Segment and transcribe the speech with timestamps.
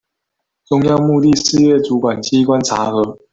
[0.65, 3.19] 中央目的事業主管機關查核